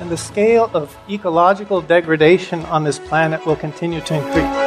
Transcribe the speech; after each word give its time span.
and 0.00 0.10
the 0.10 0.16
scale 0.16 0.70
of 0.74 0.96
ecological 1.08 1.80
degradation 1.80 2.64
on 2.66 2.84
this 2.84 2.98
planet 2.98 3.44
will 3.46 3.56
continue 3.56 4.00
to 4.02 4.14
increase. 4.14 4.64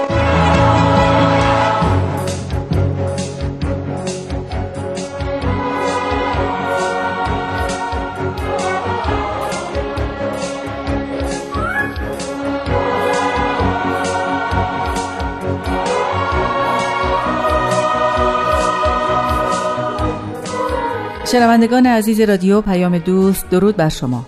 شنوندگان 21.31 21.85
عزیز 21.85 22.21
رادیو 22.21 22.61
پیام 22.61 22.97
دوست 22.97 23.49
درود 23.49 23.75
بر 23.75 23.89
شما 23.89 24.25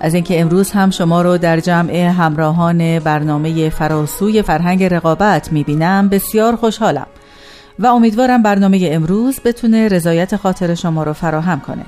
از 0.00 0.14
اینکه 0.14 0.40
امروز 0.40 0.70
هم 0.70 0.90
شما 0.90 1.22
رو 1.22 1.38
در 1.38 1.60
جمع 1.60 1.94
همراهان 1.94 2.98
برنامه 2.98 3.70
فراسوی 3.70 4.42
فرهنگ 4.42 4.84
رقابت 4.84 5.52
می‌بینم 5.52 6.08
بسیار 6.08 6.56
خوشحالم 6.56 7.06
و 7.78 7.86
امیدوارم 7.86 8.42
برنامه 8.42 8.88
امروز 8.92 9.40
بتونه 9.44 9.88
رضایت 9.88 10.36
خاطر 10.36 10.74
شما 10.74 11.02
رو 11.02 11.12
فراهم 11.12 11.60
کنه. 11.60 11.84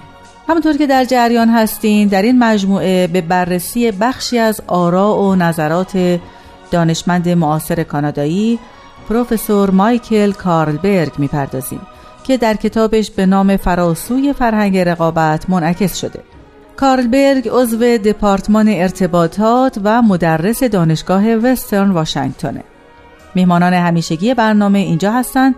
همونطور 0.49 0.77
که 0.77 0.87
در 0.87 1.05
جریان 1.05 1.49
هستین 1.49 2.09
در 2.09 2.23
این 2.23 2.39
مجموعه 2.39 3.07
به 3.07 3.21
بررسی 3.21 3.91
بخشی 3.91 4.39
از 4.39 4.61
آرا 4.67 5.17
و 5.17 5.35
نظرات 5.35 6.21
دانشمند 6.71 7.29
معاصر 7.29 7.83
کانادایی 7.83 8.59
پروفسور 9.09 9.71
مایکل 9.71 10.33
کارلبرگ 10.33 11.13
می‌پردازیم 11.19 11.81
که 12.25 12.37
در 12.37 12.55
کتابش 12.55 13.11
به 13.11 13.27
نام 13.27 13.57
فراسوی 13.57 14.33
فرهنگ 14.33 14.79
رقابت 14.79 15.51
منعکس 15.51 15.97
شده. 15.97 16.23
کارلبرگ 16.81 17.49
عضو 17.53 17.99
دپارتمان 17.99 18.69
ارتباطات 18.69 19.81
و 19.85 20.03
مدرس 20.03 20.63
دانشگاه 20.63 21.35
وسترن 21.35 21.91
واشنگتنه. 21.91 22.65
میهمانان 23.35 23.75
همیشگی 23.75 24.35
برنامه 24.35 24.79
اینجا 24.79 25.13
هستند 25.13 25.55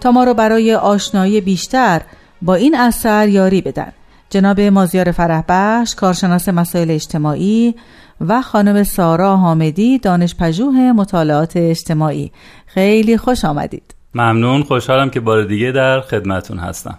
تا 0.00 0.10
ما 0.10 0.24
رو 0.24 0.34
برای 0.34 0.74
آشنایی 0.74 1.40
بیشتر 1.40 2.02
با 2.42 2.54
این 2.54 2.76
اثر 2.76 3.28
یاری 3.28 3.60
بدن. 3.60 3.92
جناب 4.30 4.60
مازیار 4.60 5.12
فرهبخش 5.12 5.94
کارشناس 5.94 6.48
مسائل 6.48 6.90
اجتماعی 6.90 7.74
و 8.20 8.42
خانم 8.42 8.82
سارا 8.82 9.36
حامدی 9.36 9.98
دانش 9.98 10.34
پژوه 10.34 10.92
مطالعات 10.92 11.52
اجتماعی. 11.56 12.32
خیلی 12.66 13.16
خوش 13.16 13.44
آمدید. 13.44 13.94
ممنون 14.14 14.62
خوشحالم 14.62 15.10
که 15.10 15.20
بار 15.20 15.44
دیگه 15.44 15.72
در 15.72 16.00
خدمتون 16.00 16.58
هستم. 16.58 16.98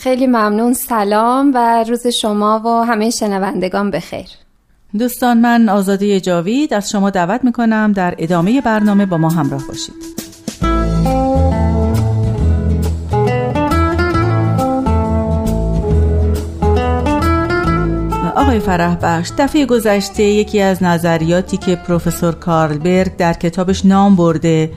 خیلی 0.00 0.26
ممنون 0.26 0.72
سلام 0.72 1.52
و 1.54 1.84
روز 1.88 2.06
شما 2.06 2.60
و 2.64 2.84
همه 2.84 3.10
شنوندگان 3.10 3.90
بخیر. 3.90 4.26
دوستان 4.98 5.40
من 5.40 5.68
آزادی 5.68 6.20
جاوید 6.20 6.74
از 6.74 6.90
شما 6.90 7.10
دعوت 7.10 7.44
می‌کنم 7.44 7.92
در 7.92 8.14
ادامه 8.18 8.60
برنامه 8.60 9.06
با 9.06 9.16
ما 9.16 9.28
همراه 9.28 9.62
باشید. 9.68 9.94
آقای 18.36 18.60
فرح 18.60 18.96
بخش 19.02 19.30
دفعه 19.38 19.66
گذشته 19.66 20.22
یکی 20.22 20.60
از 20.60 20.82
نظریاتی 20.82 21.56
که 21.56 21.76
پروفسور 21.76 22.34
کارلبرگ 22.34 23.16
در 23.16 23.32
کتابش 23.32 23.84
نام 23.84 24.16
برده 24.16 24.70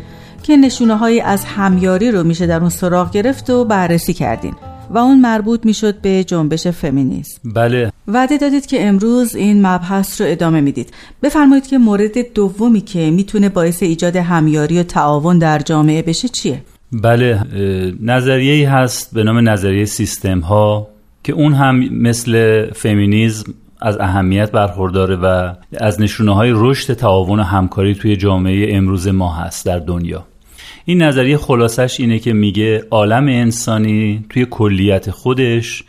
که 0.43 0.57
نشونه 0.57 0.97
های 0.97 1.21
از 1.21 1.45
همیاری 1.45 2.11
رو 2.11 2.23
میشه 2.23 2.47
در 2.47 2.59
اون 2.59 2.69
سراغ 2.69 3.11
گرفت 3.11 3.49
و 3.49 3.65
بررسی 3.65 4.13
کردین. 4.13 4.55
و 4.93 4.97
اون 4.97 5.21
مربوط 5.21 5.65
می‌شد 5.65 6.01
به 6.01 6.23
جنبش 6.23 6.67
فمینیسم. 6.67 7.41
بله. 7.55 7.91
وعده 8.07 8.37
دادید 8.37 8.65
که 8.65 8.87
امروز 8.87 9.35
این 9.35 9.67
مبحث 9.67 10.21
رو 10.21 10.27
ادامه 10.29 10.61
می‌دید. 10.61 10.93
بفرمایید 11.23 11.67
که 11.67 11.77
مورد 11.77 12.33
دومی 12.33 12.81
که 12.81 13.11
می‌تونه 13.11 13.49
باعث 13.49 13.83
ایجاد 13.83 14.15
همیاری 14.15 14.79
و 14.79 14.83
تعاون 14.83 15.37
در 15.37 15.59
جامعه 15.59 16.01
بشه 16.01 16.27
چیه؟ 16.27 16.61
بله 16.91 17.39
نظریه 18.01 18.69
هست 18.69 19.13
به 19.13 19.23
نام 19.23 19.49
نظریه 19.49 19.85
سیستم 19.85 20.39
ها 20.39 20.87
که 21.23 21.33
اون 21.33 21.53
هم 21.53 21.75
مثل 21.93 22.65
فمینیزم 22.71 23.53
از 23.81 23.97
اهمیت 23.99 24.51
برخورداره 24.51 25.15
و 25.15 25.53
از 25.77 26.01
نشونه 26.01 26.35
های 26.35 26.51
رشد 26.55 26.93
تعاون 26.93 27.39
و 27.39 27.43
همکاری 27.43 27.95
توی 27.95 28.15
جامعه 28.15 28.75
امروز 28.75 29.07
ما 29.07 29.33
هست 29.33 29.65
در 29.65 29.79
دنیا. 29.79 30.25
این 30.85 31.01
نظریه 31.01 31.37
خلاصش 31.37 31.99
اینه 31.99 32.19
که 32.19 32.33
میگه 32.33 32.85
عالم 32.91 33.27
انسانی 33.27 34.25
توی 34.29 34.47
کلیت 34.49 35.11
خودش 35.11 35.83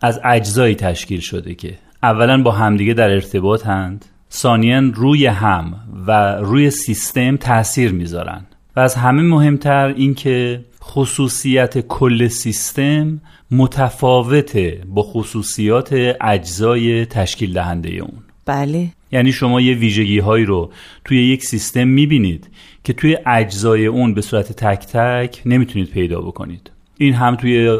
از 0.00 0.20
اجزایی 0.24 0.74
تشکیل 0.74 1.20
شده 1.20 1.54
که 1.54 1.74
اولا 2.02 2.42
با 2.42 2.50
همدیگه 2.50 2.94
در 2.94 3.10
ارتباط 3.10 3.66
هند 3.66 4.04
ثانیا 4.32 4.82
روی 4.94 5.26
هم 5.26 5.74
و 6.06 6.36
روی 6.36 6.70
سیستم 6.70 7.36
تاثیر 7.36 7.92
می‌ذارن. 7.92 8.46
و 8.76 8.80
از 8.80 8.94
همه 8.94 9.22
مهمتر 9.22 9.86
اینکه 9.96 10.64
خصوصیت 10.82 11.80
کل 11.80 12.28
سیستم 12.28 13.20
متفاوته 13.50 14.82
با 14.86 15.02
خصوصیات 15.02 16.16
اجزای 16.20 17.06
تشکیل 17.06 17.52
دهنده 17.52 17.90
اون. 17.90 18.23
بله. 18.46 18.88
یعنی 19.12 19.32
شما 19.32 19.60
یه 19.60 19.74
ویژگی 19.74 20.18
هایی 20.18 20.44
رو 20.44 20.72
توی 21.04 21.28
یک 21.28 21.44
سیستم 21.44 21.88
می‌بینید 21.88 22.50
که 22.84 22.92
توی 22.92 23.18
اجزای 23.26 23.86
اون 23.86 24.14
به 24.14 24.20
صورت 24.20 24.52
تک 24.52 24.86
تک 24.86 25.42
نمی‌تونید 25.46 25.90
پیدا 25.90 26.20
بکنید. 26.20 26.70
این 26.98 27.14
هم 27.14 27.36
توی 27.36 27.78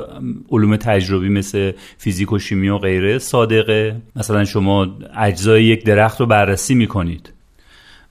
علوم 0.50 0.76
تجربی 0.76 1.28
مثل 1.28 1.72
فیزیک 1.98 2.32
و 2.32 2.38
شیمی 2.38 2.68
و 2.68 2.78
غیره 2.78 3.18
صادقه. 3.18 3.96
مثلا 4.16 4.44
شما 4.44 4.98
اجزای 5.16 5.64
یک 5.64 5.84
درخت 5.84 6.20
رو 6.20 6.26
بررسی 6.26 6.74
می‌کنید. 6.74 7.32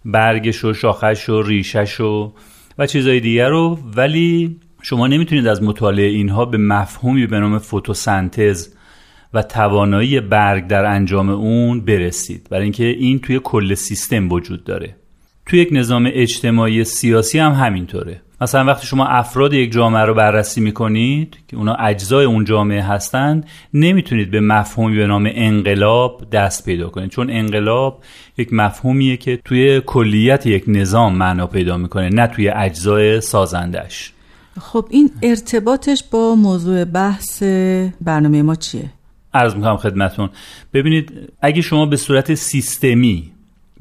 برگش 0.06 0.66
و 0.66 0.74
شاخش 0.74 1.30
و 1.30 1.42
ریشش 1.42 2.00
و 2.00 2.34
و 2.78 2.88
چیزهای 2.88 3.19
دیگر 3.19 3.50
رو 3.50 3.80
ولی 3.96 4.56
شما 4.81 5.08
نمی‌تونید 5.08 5.47
از 5.47 5.63
مطالعه 5.63 6.08
اینها 6.08 6.46
به 6.46 6.58
مفهومی 6.58 7.28
به 7.28 7.40
نام 7.40 7.58
فتوسنتز 7.59 8.69
و 9.34 9.42
توانایی 9.42 10.20
برگ 10.20 10.68
در 10.68 10.86
انجام 10.86 11.30
اون 11.30 11.82
برسید. 11.82 12.48
برای 12.50 12.64
اینکه 12.64 12.86
این 12.86 13.20
توی 13.20 13.40
کل 13.44 13.74
سیستم 13.74 14.32
وجود 14.32 14.64
داره. 14.64 14.96
توی 15.46 15.60
یک 15.60 15.70
نظام 15.72 16.10
اجتماعی 16.14 16.84
سیاسی 16.84 17.40
هم 17.40 17.52
همینطوره. 17.52 18.22
مثلا 18.42 18.66
وقتی 18.66 18.88
شما 18.88 19.06
افراد 19.06 19.54
یک 19.54 19.72
جامعه 19.72 20.06
رو 20.06 20.14
بررسی 20.14 20.62
می‌کنید 20.62 21.38
که 21.48 21.58
اونا 21.58 21.76
اجزای 21.76 22.26
اون 22.26 22.46
جامعه 22.46 22.82
هستند 22.82 23.46
نمی‌تونید 23.74 24.32
به 24.32 24.40
مفهومی 24.40 24.98
به 24.98 25.08
نام 25.08 25.30
انقلاب 25.34 26.30
دست 26.32 26.66
پیدا 26.66 26.90
کنید. 26.90 27.10
چون 27.10 27.30
انقلاب 27.30 28.04
یک 28.38 28.54
مفهومیه 28.54 29.18
که 29.18 29.40
توی 29.46 29.82
کلیت 29.86 30.46
یک 30.46 30.64
نظام 30.68 31.16
معنا 31.16 31.48
پیدا 31.48 31.78
می‌کنه 31.78 32.10
نه 32.10 32.28
توی 32.28 32.50
اجزای 32.50 33.22
سازندش. 33.22 34.14
خب 34.60 34.88
این 34.90 35.10
ارتباطش 35.22 36.04
با 36.12 36.36
موضوع 36.36 36.86
بحث 36.86 37.44
برنامه 38.02 38.42
ما 38.42 38.56
چیه؟ 38.56 38.90
عرض 39.34 39.56
می‌کنم 39.56 39.78
خدمتون. 39.78 40.30
ببینید 40.74 41.34
اگه 41.42 41.62
شما 41.62 41.86
به 41.86 41.98
صورت 41.98 42.34
سیستمی 42.34 43.31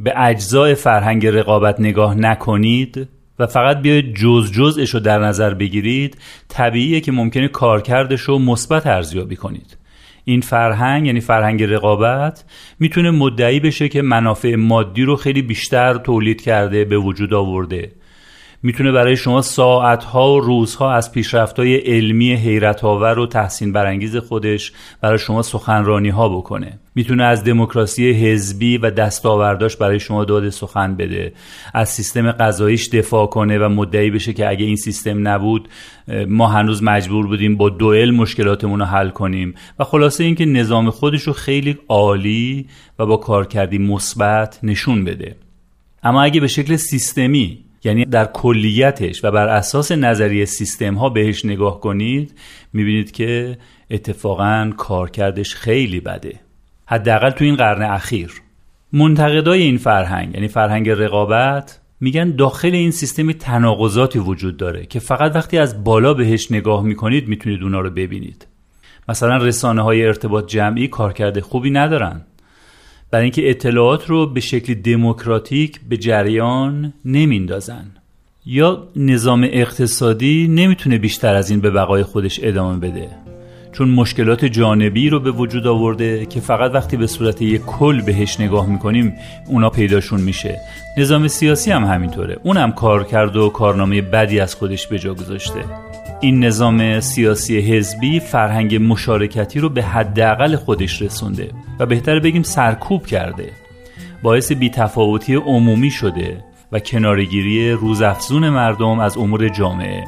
به 0.01 0.13
اجزای 0.17 0.75
فرهنگ 0.75 1.27
رقابت 1.27 1.81
نگاه 1.81 2.15
نکنید 2.15 3.09
و 3.39 3.47
فقط 3.47 3.83
بیاید 3.83 4.15
جز 4.15 4.53
جزش 4.53 4.91
رو 4.91 5.01
در 5.01 5.19
نظر 5.19 5.55
بگیرید 5.55 6.17
طبیعیه 6.49 7.01
که 7.01 7.13
ممکنه 7.13 7.49
کارکردش 7.49 8.21
رو 8.21 8.39
مثبت 8.39 8.87
ارزیابی 8.87 9.37
کنید. 9.37 9.77
این 10.25 10.41
فرهنگ 10.41 11.07
یعنی 11.07 11.21
فرهنگ 11.21 11.63
رقابت 11.63 12.45
می‌تونه 12.81 13.11
مدعی 13.11 13.61
بشه 13.61 13.89
که 13.89 14.03
منافع 14.03 14.55
مادی 14.55 15.03
رو 15.03 15.17
خیلی 15.17 15.43
بیشتر 15.43 15.95
تولید 15.95 16.41
کرده 16.41 16.85
به 16.85 16.99
وجود 16.99 17.35
آورده. 17.35 17.93
می‌تونه 18.65 18.93
برای 18.93 19.17
شما 19.17 19.43
ساعتها 19.43 20.35
و 20.35 20.41
روزها 20.41 20.93
از 20.93 21.13
پیشرفتهای 21.13 21.77
علمی 21.77 22.35
حیرت 22.35 22.85
آور 22.85 23.19
و 23.19 23.27
تحسین 23.27 23.73
برانگیز 23.73 24.17
خودش 24.17 24.73
برای 25.01 25.19
شما 25.19 25.43
سخنرانی 25.43 26.09
ها 26.09 26.29
بکنه. 26.29 26.79
می‌تونه 26.95 27.25
از 27.25 27.45
دموکراسی 27.45 28.11
حزبی 28.11 28.79
و 28.79 28.91
دستاورداش 28.91 29.77
برای 29.77 30.01
شما 30.01 30.25
داده 30.25 30.51
سخن 30.51 30.97
بده. 30.97 31.33
از 31.75 31.89
سیستم 31.89 32.33
قضاییش 32.33 32.89
دفاع 32.89 33.27
کنه 33.27 33.59
و 33.59 33.69
مدعی 33.69 34.11
بشه 34.11 34.33
که 34.33 34.49
اگه 34.49 34.65
این 34.65 34.77
سیستم 34.77 35.29
نبود 35.29 35.69
ما 36.29 36.47
هنوز 36.47 36.83
مجبور 36.83 37.27
بودیم 37.27 37.57
با 37.57 37.69
دوئل 37.69 38.11
مشکلاتمون 38.11 38.81
رو 38.81 38.87
حل 38.87 39.09
کنیم. 39.09 39.55
و 39.79 39.85
خلاصه 39.85 40.25
اینکه 40.25 40.47
نظام 40.47 40.91
خودش 40.91 41.23
رو 41.23 41.33
خیلی 41.33 41.79
عالی 41.89 42.67
و 42.99 43.07
با 43.07 43.17
کارکردی 43.17 43.79
مثبت 43.79 44.59
نشون 44.63 45.05
بده. 45.05 45.37
اما 46.03 46.23
اگه 46.23 46.41
به 46.41 46.49
شکل 46.49 46.77
سیستمی 46.77 47.59
یعنی 47.85 48.05
در 48.05 48.25
کلیتش 48.25 49.25
و 49.25 49.31
بر 49.31 49.49
اساس 49.49 49.93
نظریه 49.93 50.45
سیستم 50.45 50.95
ها 50.95 51.09
بهش 51.09 51.45
نگاه 51.45 51.81
کنید 51.81 52.35
می‌بینید 52.73 53.11
که 53.11 53.59
اتفاقا 53.91 54.71
کارکردش 54.77 55.55
خیلی 55.55 56.01
بده. 56.01 56.41
حداقل 56.87 57.31
تو 57.31 57.45
این 57.45 57.57
قرن 57.57 57.83
اخیر. 57.83 58.33
منتقدای 58.93 59.63
این 59.63 59.79
فرهنگ 59.79 60.35
یعنی 60.35 60.49
فرهنگ 60.49 60.91
رقابت 60.91 61.81
میگن 62.01 62.31
داخل 62.31 62.75
این 62.75 62.91
سیستم 62.91 63.33
تناقضاتی 63.33 64.19
وجود 64.19 64.57
داره 64.57 64.87
که 64.87 64.99
فقط 64.99 65.37
وقتی 65.37 65.59
از 65.59 65.85
بالا 65.85 66.15
بهش 66.15 66.53
نگاه 66.53 66.83
می‌کنید 66.83 67.29
می‌تونید 67.29 67.63
اونا 67.63 67.81
رو 67.81 67.91
ببینید. 67.91 68.47
مثلا 69.09 69.37
رسانه 69.37 69.83
های 69.83 70.07
ارتباط 70.07 70.47
جمعی 70.47 70.89
کارکرد 70.89 71.41
خوبی 71.41 71.71
ندارن. 71.71 72.27
برای 73.13 73.25
اینکه 73.25 73.51
اطلاعات 73.51 74.11
رو 74.11 74.27
به 74.27 74.41
شکل 74.41 74.75
دموکراتیک 74.75 75.81
به 75.89 75.97
جریان 75.97 76.93
نمیندازن 77.05 77.85
یا 78.47 78.89
نظام 78.97 79.49
اقتصادی 79.53 80.49
نمی‌تونه 80.49 80.99
بیشتر 80.99 81.35
از 81.35 81.51
این 81.51 81.61
به 81.61 81.71
بقای 81.71 82.03
خودش 82.03 82.41
ادامه 82.43 82.79
بده. 82.79 83.09
چون 83.73 83.89
مشکلات 83.89 84.45
جانبی 84.45 85.09
رو 85.09 85.21
به 85.21 85.31
وجود 85.31 85.67
آورده 85.67 86.27
که 86.27 86.41
فقط 86.41 86.75
وقتی 86.75 86.97
به 86.97 87.07
صورت 87.07 87.43
یک 87.43 87.63
کل 87.63 88.01
بهش 88.03 88.41
نگاه 88.41 88.67
می‌کنیم 88.67 89.13
اونا 89.47 89.71
پیداشون 89.71 90.21
میشه. 90.21 90.61
نظام 90.99 91.29
سیاسی 91.29 91.71
هم 91.71 91.85
همینطوره. 91.85 92.39
اونم 92.43 92.73
کار 92.73 93.05
کرد 93.05 93.37
و 93.37 93.49
کارنامه 93.49 94.03
بدی 94.03 94.41
از 94.41 94.55
خودش 94.55 94.87
به 94.87 94.99
جا 94.99 95.15
گذاشته. 95.15 95.65
این 96.23 96.45
نظام 96.45 97.01
سیاسی 97.01 97.61
حزبی 97.61 98.21
فرهنگ 98.21 98.75
مشارکتی 98.83 99.61
رو 99.61 99.69
به 99.69 99.83
حداقل 99.83 100.57
خودش 100.57 101.03
رسونده 101.03 101.51
و 101.79 101.87
بهتر 101.87 102.19
بگیم 102.19 102.43
سرکوب 102.43 103.07
کرده. 103.07 103.51
باعث 104.23 104.53
بیتفاوتی 104.53 105.35
عمومی 105.35 105.91
شده 105.91 106.45
و 106.73 106.79
کنارگیری 106.79 107.73
روزافزون 107.73 108.49
مردم 108.49 109.01
از 109.01 109.17
امور 109.17 109.49
جامعه. 109.49 110.05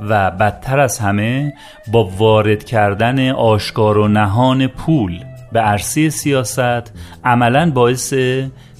و 0.00 0.30
بدتر 0.30 0.80
از 0.80 0.98
همه 0.98 1.54
با 1.92 2.04
وارد 2.04 2.64
کردن 2.64 3.30
آشکار 3.30 3.98
و 3.98 4.08
نهان 4.08 4.66
پول 4.66 5.24
به 5.52 5.60
عرصه 5.60 6.10
سیاست 6.10 6.92
عملا 7.24 7.70
باعث 7.70 8.14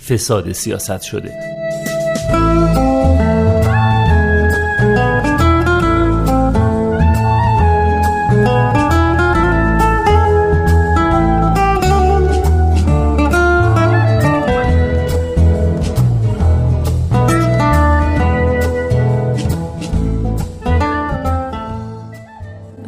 فساد 0.08 0.53
سیاست 0.53 1.03
شده. 1.03 1.56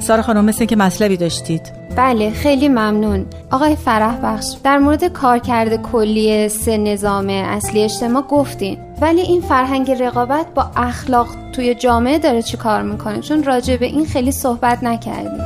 سارا 0.08 0.22
خانم 0.22 0.44
مثل 0.44 0.64
که 0.64 0.76
مطلبی 0.76 1.16
داشتید. 1.16 1.72
بله 1.96 2.30
خیلی 2.30 2.68
ممنون. 2.68 3.26
آقای 3.50 3.76
فرح 3.76 4.18
بخش 4.22 4.46
در 4.64 4.78
مورد 4.78 5.04
کارکرد 5.04 5.82
کلی 5.82 6.48
سه 6.48 6.78
نظام 6.78 7.28
اصلی 7.28 7.82
اجتماع 7.82 8.22
گفتین. 8.22 8.78
ولی 9.00 9.20
این 9.20 9.40
فرهنگ 9.40 9.90
رقابت 9.90 10.46
با 10.54 10.70
اخلاق 10.76 11.28
توی 11.52 11.74
جامعه 11.74 12.18
داره 12.18 12.42
چی 12.42 12.56
کار 12.56 12.82
می‌کنه؟ 12.82 13.20
چون 13.20 13.44
راجع 13.44 13.76
به 13.76 13.86
این 13.86 14.06
خیلی 14.06 14.32
صحبت 14.32 14.82
نکردیم. 14.82 15.44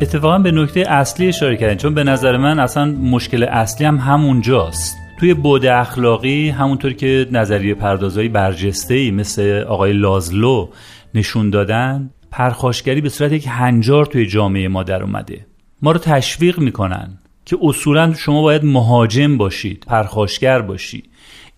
اتفاقا 0.00 0.38
به 0.38 0.50
نکته 0.50 0.80
اصلی 0.80 1.28
اشاره 1.28 1.56
کردین 1.56 1.76
چون 1.76 1.94
به 1.94 2.04
نظر 2.04 2.36
من 2.36 2.58
اصلا 2.58 2.84
مشکل 2.84 3.42
اصلی 3.42 3.86
هم 3.86 3.96
همونجاست. 3.96 4.96
توی 5.20 5.34
بود 5.34 5.66
اخلاقی 5.66 6.48
همونطور 6.48 6.92
که 6.92 7.26
نظریه 7.32 7.74
پردازایی 7.74 8.28
برجسته 8.28 8.94
ای 8.94 9.10
مثل 9.10 9.64
آقای 9.68 9.92
لازلو 9.92 10.68
نشون 11.14 11.50
دادن 11.50 12.10
پرخاشگری 12.30 13.00
به 13.00 13.08
صورت 13.08 13.32
یک 13.32 13.46
هنجار 13.48 14.06
توی 14.06 14.26
جامعه 14.26 14.68
ما 14.68 14.82
در 14.82 15.02
اومده. 15.02 15.46
ما 15.82 15.92
رو 15.92 15.98
تشویق 15.98 16.58
می‌کنن 16.58 17.18
که 17.44 17.58
اصولا 17.62 18.14
شما 18.14 18.42
باید 18.42 18.64
مهاجم 18.64 19.36
باشید 19.36 19.84
پرخاشگر 19.86 20.62
باشی. 20.62 21.02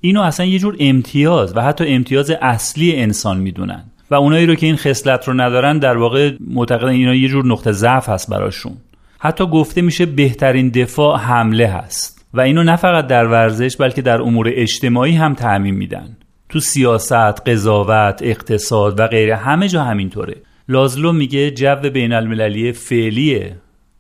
اینو 0.01 0.21
اصلا 0.21 0.47
یه 0.47 0.59
جور 0.59 0.77
امتیاز 0.81 1.57
و 1.57 1.63
حتی 1.63 1.85
امتیاز 1.87 2.31
اصلی 2.31 2.97
انسان 2.97 3.39
می‌دونن. 3.39 3.85
و 4.11 4.15
اونایی 4.15 4.47
رو 4.47 4.55
که 4.55 4.67
این 4.67 4.77
خصلت 4.77 5.29
رو 5.29 5.35
ندارن 5.35 5.79
در 5.79 5.97
واقع 5.97 6.33
معتقدن 6.41 6.89
اینا 6.89 7.15
یه 7.15 7.29
جور 7.29 7.47
نقطه 7.47 7.73
ضعف 7.73 8.09
هست 8.09 8.31
براشون. 8.31 8.73
حتی 9.19 9.47
گفته 9.47 9.83
میشه 9.83 10.07
بهترین 10.07 10.69
دفاع 10.69 11.19
حمله 11.19 11.67
هست. 11.67 12.27
و 12.35 12.41
اینو 12.41 12.63
نه 12.63 12.77
فقط 12.77 13.07
در 13.07 13.27
ورزش 13.27 13.77
بلکه 13.77 14.03
در 14.03 14.23
امور 14.23 14.51
اجتماعی 14.53 15.13
هم 15.13 15.35
تعمین 15.35 15.75
میدن. 15.75 16.17
تو 16.49 16.61
سیاست، 16.61 17.49
قضاوت، 17.49 18.21
اقتصاد 18.23 19.01
و 19.01 19.07
غیره 19.07 19.37
همه 19.37 19.69
جا 19.69 19.83
همینطوره. 19.85 20.37
لازلو 20.73 21.13
میگه 21.13 21.51
جو 21.51 21.77
بین 21.77 22.13
المللی 22.13 22.73
فعلی 22.73 23.45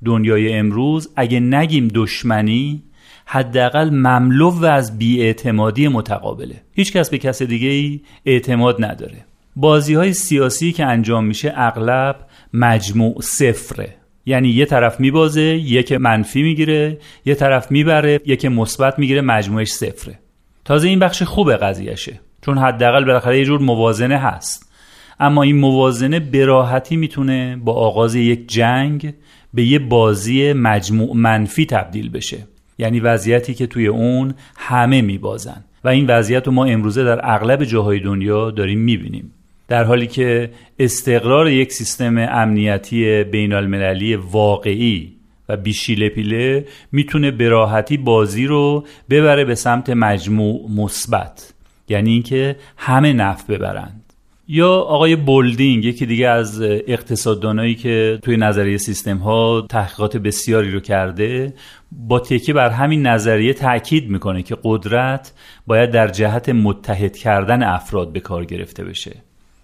دنیای 0.04 0.52
امروز 0.52 1.10
اگه 1.16 1.40
نگیم 1.40 1.88
دشمنی 1.94 2.82
حداقل 3.26 3.90
مملو 3.90 4.64
از 4.64 4.98
بیاعتمادی 4.98 5.88
متقابله. 5.88 6.54
هیچکس 6.74 7.10
به 7.10 7.18
کس 7.18 7.42
دیگه 7.42 7.68
ای 7.68 8.00
اعتماد 8.26 8.84
نداره. 8.84 9.24
بازی 9.56 9.94
های 9.94 10.12
سیاسی 10.12 10.72
که 10.72 10.86
انجام 10.86 11.24
میشه 11.24 11.52
اغلب 11.56 12.16
مجموع 12.52 13.20
صفره. 13.20 13.94
یعنی 14.26 14.48
یه 14.48 14.66
طرف 14.66 15.00
میبازه 15.00 15.42
یک 15.42 15.92
منفی 15.92 16.42
می‌گیره 16.42 16.98
یه 17.24 17.34
طرف 17.34 17.70
می‌بره 17.70 18.20
یک 18.26 18.44
مثبت 18.44 18.98
می‌گیره 18.98 19.20
مجموعش 19.20 19.68
صفره. 19.68 20.18
تازه 20.64 20.88
این 20.88 20.98
بخش 20.98 21.22
خوب 21.22 21.52
قضیهشه 21.52 22.20
چون 22.44 22.58
حداقل 22.58 23.04
بالاخره 23.04 23.38
یه 23.38 23.44
جور 23.44 23.60
موازنه 23.60 24.18
هست. 24.18 24.71
اما 25.20 25.42
این 25.42 25.56
موازنه 25.56 26.20
براحتی 26.20 26.96
می‌تونه 26.96 27.56
با 27.64 27.72
آغاز 27.72 28.14
یک 28.14 28.48
جنگ 28.48 29.14
به 29.54 29.64
یه 29.64 29.78
بازی 29.78 30.52
مجموع 30.52 31.16
منفی 31.16 31.66
تبدیل 31.66 32.08
بشه. 32.08 32.38
یعنی 32.78 33.00
وضعیتی 33.00 33.54
که 33.54 33.66
توی 33.66 33.86
اون 33.86 34.34
همه 34.56 35.02
میبازن. 35.02 35.64
و 35.84 35.88
این 35.88 36.06
وضعیت 36.06 36.46
رو 36.46 36.52
ما 36.52 36.64
امروزه 36.64 37.04
در 37.04 37.20
اغلب 37.34 37.64
جاهای 37.64 38.00
دنیا 38.00 38.50
داریم 38.50 38.78
می‌بینیم. 38.78 39.32
در 39.68 39.84
حالی 39.84 40.06
که 40.06 40.50
استقرار 40.78 41.50
یک 41.50 41.72
سیستم 41.72 42.18
امنیتی 42.18 43.24
بین 43.24 43.52
المللی 43.52 44.14
واقعی 44.14 45.12
و 45.48 45.56
بیشیله 45.56 46.08
پیله 46.08 46.66
می‌تونه 46.92 47.30
براحتی 47.30 47.96
بازی 47.96 48.46
رو 48.46 48.84
ببره 49.10 49.44
به 49.44 49.54
سمت 49.54 49.90
مجموع 49.90 50.70
مثبت. 50.76 51.54
یعنی 51.88 52.10
اینکه 52.10 52.56
همه 52.76 53.12
نفع 53.12 53.54
ببرند 53.54 54.01
یا 54.48 54.68
آقای 54.68 55.16
بولدینگ 55.16 55.84
یکی 55.84 56.06
دیگه 56.06 56.28
از 56.28 56.62
اقتصاددانایی 56.62 57.74
که 57.74 58.18
توی 58.22 58.36
نظریه 58.36 58.76
سیستم 58.76 59.16
ها 59.16 59.66
تحقیقات 59.70 60.16
بسیاری 60.16 60.70
رو 60.70 60.80
کرده 60.80 61.54
با 61.92 62.20
تکیه 62.20 62.54
بر 62.54 62.70
همین 62.70 63.06
نظریه 63.06 63.54
تاکید 63.54 64.10
می‌کنه 64.10 64.42
که 64.42 64.56
قدرت 64.64 65.32
باید 65.66 65.90
در 65.90 66.08
جهت 66.08 66.48
متحد 66.48 67.16
کردن 67.16 67.62
افراد 67.62 68.12
به 68.12 68.20
کار 68.20 68.44
گرفته 68.44 68.84
بشه 68.84 69.16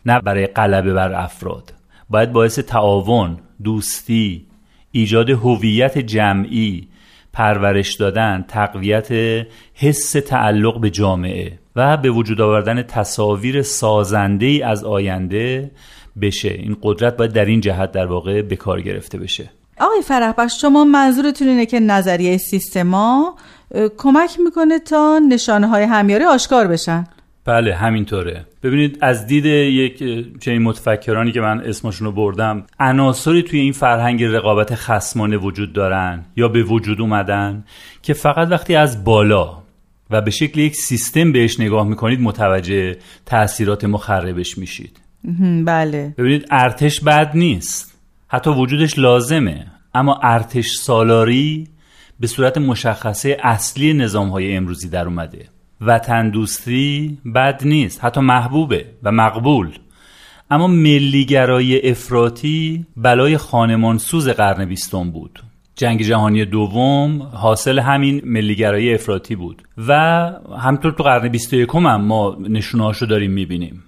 نه 0.06 0.20
برای 0.20 0.46
غلبه 0.46 0.92
بر 0.92 1.12
افراد. 1.12 1.74
باید 2.10 2.32
باعث 2.32 2.58
تعاون 2.58 3.38
دوستی 3.64 4.46
ایجاد 4.92 5.30
هویت 5.30 5.98
جمعی 5.98 6.88
پرورش 7.32 7.94
دادن 7.94 8.44
تقویت 8.48 9.08
حس 9.74 10.12
تعلق 10.12 10.80
به 10.80 10.90
جامعه. 10.90 11.58
و 11.78 11.96
به 11.96 12.10
وجود 12.10 12.40
آوردن 12.40 12.82
تصاویر 12.82 13.62
سازنده 13.62 14.46
ای 14.46 14.62
از 14.62 14.84
آینده 14.84 15.70
بشه. 16.20 16.48
این 16.48 16.76
قدرت 16.82 17.16
باید 17.16 17.32
در 17.32 17.44
این 17.44 17.60
جهت 17.60 17.92
در 17.92 18.06
واقع 18.06 18.42
به 18.42 18.56
کار 18.56 18.80
گرفته 18.80 19.18
بشه. 19.18 19.50
آقای 19.80 20.02
فرحبخش 20.02 20.60
شما 20.60 20.84
منظورتون 20.84 21.48
اینه 21.48 21.66
که 21.66 21.80
نظریه 21.80 22.36
سیستما 22.36 23.34
کمک 23.96 24.40
می‌کنه 24.44 24.78
تا 24.78 25.18
نشانه 25.28 25.66
های 25.66 25.84
همیاری 25.84 26.24
آشکار 26.24 26.66
بشن؟ 26.66 27.04
بله 27.44 27.74
همینطوره. 27.74 28.46
ببینید 28.62 28.98
از 29.00 29.26
دید 29.26 29.44
یک 29.46 29.98
چنین 30.40 30.62
متفکرانی 30.62 31.32
که 31.32 31.40
من 31.40 31.60
اسمشون 31.60 32.06
رو 32.06 32.12
بردم 32.12 32.66
عناصری 32.80 33.42
توی 33.42 33.60
این 33.60 33.72
فرهنگ 33.72 34.24
رقابت 34.24 34.74
خسمانه 34.74 35.36
وجود 35.36 35.72
دارن 35.72 36.24
یا 36.36 36.48
به 36.48 36.62
وجود 36.62 37.00
اومدن 37.00 37.64
که 38.02 38.14
فقط 38.14 38.48
وقتی 38.50 38.74
از 38.74 39.04
بالا 39.04 39.67
و 40.10 40.20
به 40.20 40.30
شکل 40.30 40.60
یک 40.60 40.76
سیستم 40.76 41.32
بهش 41.32 41.60
نگاه 41.60 41.88
می‌کنید 41.88 42.20
متوجه 42.20 42.96
تاثیرات 43.26 43.84
مخربش 43.84 44.58
میشید. 44.58 45.00
بله. 45.64 46.14
ببینید 46.18 46.46
ارتش 46.50 47.00
بد 47.00 47.30
نیست. 47.34 47.98
حتی 48.28 48.50
وجودش 48.50 48.98
لازمه. 48.98 49.66
اما 49.94 50.20
ارتش 50.22 50.70
سالاری 50.70 51.68
به 52.20 52.26
صورت 52.26 52.58
مشخصه 52.58 53.36
اصلی 53.42 53.92
نظام 53.92 54.28
های 54.28 54.56
امروزی 54.56 54.88
در 54.88 55.04
اومده. 55.04 55.48
وطن 55.80 56.30
دوستی 56.30 57.18
بد 57.34 57.62
نیست. 57.64 58.04
حتی 58.04 58.20
محبوبه 58.20 58.86
و 59.02 59.12
مقبول. 59.12 59.78
اما 60.50 60.66
ملیگرای 60.66 61.90
افراطی 61.90 62.86
بلای 62.96 63.36
خانمانسوز 63.36 64.28
قرن 64.28 64.64
بیستم 64.64 65.10
بود. 65.10 65.42
جنگ 65.78 66.02
جهانی 66.02 66.44
دوم 66.44 67.22
حاصل 67.22 67.78
همین 67.78 68.22
ملیگرایی 68.24 68.94
افراطی 68.94 69.36
بود 69.36 69.62
و 69.88 69.92
همطور 70.58 70.92
تو 70.92 71.02
قرن 71.02 71.28
21 71.28 71.68
هم 71.74 72.00
ما 72.00 72.36
نشونهاشو 72.40 73.06
داریم 73.06 73.30
می‌بینیم. 73.30 73.82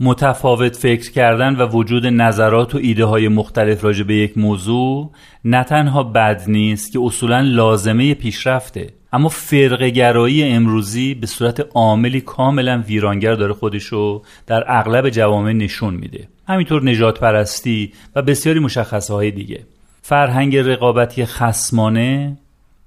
متفاوت 0.00 0.76
فکر 0.76 1.10
کردن 1.10 1.56
و 1.56 1.66
وجود 1.66 2.06
نظرات 2.06 2.74
و 2.74 2.78
ایده 2.78 3.04
های 3.04 3.28
مختلف 3.28 3.84
راجع 3.84 4.04
به 4.04 4.14
یک 4.14 4.38
موضوع 4.38 5.10
نه 5.44 5.64
تنها 5.64 6.02
بد 6.02 6.42
نیست 6.48 6.92
که 6.92 7.00
اصولا 7.02 7.40
لازمه 7.40 8.14
پیشرفته 8.14 8.90
اما 9.12 9.28
فرقگرایی 9.28 10.42
امروزی 10.42 11.14
به 11.14 11.26
صورت 11.26 11.66
عاملی 11.74 12.20
کاملا 12.20 12.84
ویرانگر 12.86 13.34
داره 13.34 13.52
خودشو 13.52 14.22
در 14.46 14.64
اغلب 14.66 15.08
جوامع 15.08 15.52
نشون 15.52 15.94
میده. 15.94 16.28
همینطور 16.48 16.84
نجات 16.84 17.20
پرستی 17.20 17.92
و 18.16 18.22
بسیاری 18.22 18.58
مشخصه 18.58 19.14
های 19.14 19.30
دیگه. 19.30 19.60
فرهنگ 20.02 20.56
رقابتی 20.56 21.24
خسمانه 21.24 22.36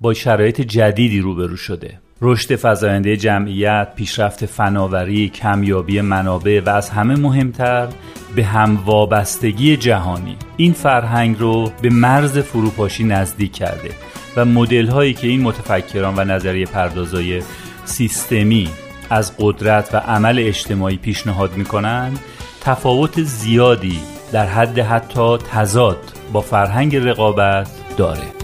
با 0.02 0.14
شرایط 0.14 0.62
جدیدی 0.62 1.20
روبرو 1.20 1.58
شده. 1.58 2.00
رشد 2.22 2.56
فزاینده 2.56 3.18
جمعیت، 3.18 3.88
پیشرفت 3.96 4.46
فناوری، 4.46 5.30
کمیابی 5.30 6.02
منابع 6.02 6.62
و 6.66 6.70
از 6.70 6.90
همه 6.90 7.16
مهمتر 7.16 7.88
به 8.36 8.46
هم 8.46 8.80
وابستگی 8.86 9.78
جهانی. 9.78 10.36
این 10.58 10.74
فرهنگ 10.74 11.40
رو 11.40 11.72
به 11.82 11.90
مرز 11.90 12.38
فروپاشی 12.38 13.04
نزدیک 13.04 13.52
کرده 13.52 13.90
و 14.36 14.46
مدل 14.46 14.88
هایی 14.88 15.14
که 15.14 15.28
این 15.28 15.42
متفکران 15.42 16.14
و 16.18 16.24
نظریه 16.24 16.66
پردازای 16.66 17.42
سیستمی 17.86 18.70
از 19.10 19.38
قدرت 19.40 19.94
و 19.94 19.98
عمل 19.98 20.40
اجتماعی 20.40 20.98
پیشنهاد 20.98 21.58
می‌کنند 21.58 22.20
تفاوت 22.62 23.22
زیادی 23.22 24.00
در 24.32 24.46
حد 24.46 24.80
حتی 24.80 25.38
تضاد 25.38 26.00
با 26.34 26.42
فرهنگ 26.42 26.96
رقابت 26.96 27.70
داره. 27.98 28.43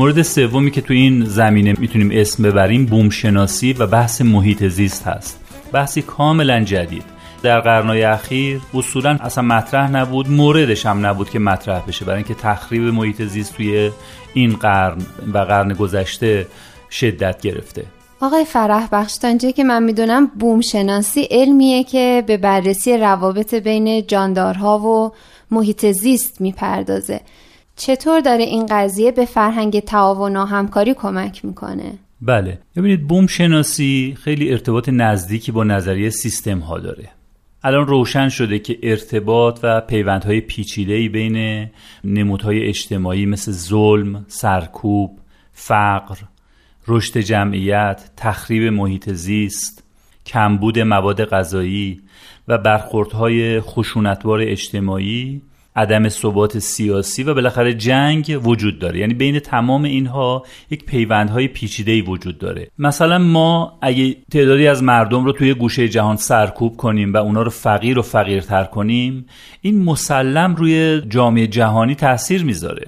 مورد 0.00 0.22
سومی 0.22 0.70
که 0.70 0.80
تو 0.80 0.94
این 0.94 1.24
زمینه 1.24 1.74
می‌تونیم 1.78 2.10
اسم 2.12 2.42
ببریم 2.42 2.86
بوم 2.86 3.10
شناسی 3.10 3.72
و 3.72 3.86
بحث 3.86 4.22
محیط 4.22 4.64
زیست 4.64 5.06
هست. 5.06 5.40
بحثی 5.72 6.02
کاملا 6.02 6.60
جدید. 6.60 7.02
در 7.42 7.60
قرنهای 7.60 8.02
اخیر 8.02 8.60
اصولا 8.74 9.18
اصلا 9.20 9.44
مطرح 9.44 9.90
نبود 9.90 10.30
موردش 10.30 10.86
هم 10.86 11.06
نبود 11.06 11.30
که 11.30 11.38
مطرح 11.38 11.82
بشه 11.88 12.04
برای 12.04 12.16
اینکه 12.16 12.34
تخریب 12.34 12.82
محیط 12.82 13.22
زیست 13.22 13.54
توی 13.54 13.90
این 14.34 14.52
قرن 14.52 14.98
و 15.34 15.38
قرن 15.38 15.72
گذشته 15.72 16.46
شدت 16.90 17.40
گرفته. 17.40 17.84
آقای 18.20 18.44
فرح 18.44 18.88
بخش 18.92 19.18
که 19.56 19.64
من 19.64 19.82
می‌دونم 19.82 20.26
بوم 20.26 20.60
شناسی 20.60 21.22
علمیه 21.30 21.84
که 21.84 22.24
به 22.26 22.36
بررسی 22.36 22.96
روابط 22.96 23.54
بین 23.54 24.06
جاندارها 24.06 24.78
و 24.78 25.12
محیط 25.50 25.86
زیست 25.86 26.40
می‌پردازه. 26.40 27.20
چطور 27.80 28.20
داره 28.20 28.44
این 28.44 28.66
قضیه 28.70 29.12
به 29.12 29.24
فرهنگ 29.24 29.80
تعاون 29.80 30.36
و 30.36 30.44
همکاری 30.44 30.94
کمک 30.94 31.44
می‌کنه؟ 31.44 31.92
بله 32.22 32.58
ببینید 32.76 33.08
بوم 33.08 33.26
شناسی 33.26 34.16
خیلی 34.22 34.52
ارتباط 34.52 34.88
نزدیکی 34.88 35.52
با 35.52 35.64
نظریه 35.64 36.10
سیستم 36.10 36.58
ها 36.58 36.78
داره 36.78 37.08
الان 37.62 37.86
روشن 37.86 38.28
شده 38.28 38.58
که 38.58 38.78
ارتباط 38.82 39.60
و 39.62 39.80
پیوندهای 39.80 40.40
پیچیده‌ای 40.40 41.08
بین 41.08 41.68
نمودهای 42.04 42.68
اجتماعی 42.68 43.26
مثل 43.26 43.52
ظلم، 43.52 44.24
سرکوب، 44.28 45.18
فقر، 45.52 46.16
رشد 46.88 47.18
جمعیت، 47.18 48.10
تخریب 48.16 48.72
محیط 48.72 49.10
زیست، 49.10 49.84
کمبود 50.26 50.78
مواد 50.78 51.24
غذایی 51.24 52.00
و 52.48 52.58
برخوردهای 52.58 53.60
خشونتبار 53.60 54.40
اجتماعی 54.40 55.42
عدم 55.80 56.08
ثبات 56.08 56.58
سیاسی 56.58 57.22
و 57.22 57.34
بالاخره 57.34 57.74
جنگ 57.74 58.40
وجود 58.44 58.78
داره. 58.78 58.98
یعنی 58.98 59.14
بین 59.14 59.38
تمام 59.38 59.84
اینها 59.84 60.44
یک 60.70 60.84
پیوندهای 60.84 61.48
پیچیده 61.48 62.02
وجود 62.02 62.38
داره. 62.38 62.70
مثلا 62.78 63.18
ما 63.18 63.78
اگه 63.82 64.16
تعدادی 64.32 64.66
از 64.66 64.82
مردم 64.82 65.24
رو 65.24 65.32
توی 65.32 65.54
گوشه 65.54 65.88
جهان 65.88 66.16
سرکوب 66.16 66.76
کنیم 66.76 67.12
و 67.12 67.16
اونا 67.16 67.42
رو 67.42 67.50
فقیر 67.50 67.98
و 67.98 68.02
فقیرتر 68.02 68.64
کنیم 68.64 69.26
این 69.60 69.82
مسلم 69.82 70.54
روی 70.54 71.02
جامعه 71.08 71.46
جهانی 71.46 71.94
تاثیر 71.94 72.44
می‌ذاره. 72.44 72.86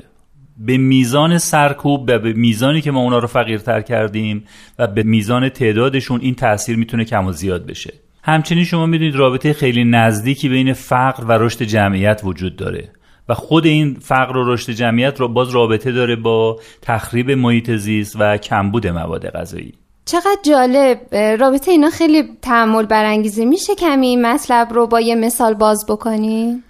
به 0.59 0.77
میزان 0.77 1.39
سرکوب 1.39 2.07
به 2.07 2.33
میزانی 2.33 2.81
که 2.81 2.91
ما 2.91 3.01
اونا 3.01 3.19
رو 3.19 3.27
فقیرتر 3.27 3.81
کردیم 3.81 4.45
و 4.79 4.87
به 4.87 5.03
میزان 5.03 5.49
تعدادشون 5.49 6.21
این 6.21 6.35
تاثیر 6.35 6.77
می‌تونه 6.77 7.05
کم 7.05 7.27
و 7.27 7.33
زیاد 7.33 7.67
بشه. 7.67 7.93
همچنین 8.23 8.65
شما 8.65 8.87
می‌دونید 8.87 9.17
رابطه 9.17 9.53
خیلی 9.53 9.85
نزدیکی 9.85 10.49
بین 10.49 10.73
فقر 10.73 11.25
و 11.25 11.33
رشد 11.33 11.63
جمعیت 11.63 12.21
وجود 12.25 12.57
داره 12.57 12.89
و 13.29 13.35
خود 13.35 13.67
این 13.67 13.97
فقر 14.01 14.37
و 14.37 14.53
رشد 14.53 14.73
جمعیت 14.73 15.21
رو 15.21 15.29
باز 15.29 15.51
رابطه 15.51 15.93
داره 15.93 16.17
با 16.17 16.61
تخریب 16.83 17.31
محیط 17.31 17.71
زیست 17.71 18.17
و 18.19 18.37
کمبود 18.37 18.87
مواد 18.87 19.31
غذایی. 19.31 19.75
چقدر 20.05 20.39
جالب. 20.43 21.15
رابطه 21.15 21.71
اینا 21.71 21.91
خیلی 21.91 22.23
تحمل 22.43 22.87
برانگیزه. 22.87 23.45
میشه 23.45 23.75
کمی 23.75 24.07
این 24.07 24.27
مطلب 24.27 24.73
رو 24.73 24.87
با 24.87 25.01
یه 25.01 25.15
مثال 25.15 25.55
باز 25.55 25.87
بکنی؟ 25.89 26.63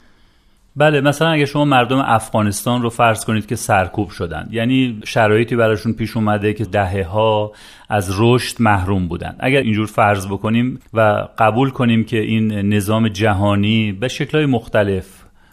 بله 0.76 1.00
مثلا 1.00 1.28
اگه 1.28 1.44
شما 1.44 1.64
مردم 1.64 1.98
افغانستان 1.98 2.82
رو 2.82 2.90
فرض 2.90 3.24
کنید 3.24 3.46
که 3.46 3.56
سرکوب 3.56 4.10
شدن 4.10 4.48
یعنی 4.50 5.00
شرایطی 5.04 5.56
براشون 5.56 5.92
پیش 5.92 6.16
اومده 6.16 6.54
که 6.54 6.64
دهه 6.64 7.06
ها 7.06 7.52
از 7.88 8.10
رشد 8.18 8.56
محروم 8.60 9.08
بودن. 9.08 9.36
اگر 9.40 9.60
اینجور 9.60 9.86
فرض 9.86 10.26
بکنیم 10.26 10.78
و 10.94 11.28
قبول 11.38 11.70
کنیم 11.70 12.04
که 12.04 12.18
این 12.18 12.52
نظام 12.52 13.08
جهانی 13.08 13.92
به 13.92 14.08
شکلهای 14.08 14.46
مختلف 14.46 15.06